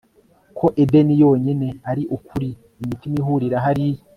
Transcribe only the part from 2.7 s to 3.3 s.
imitima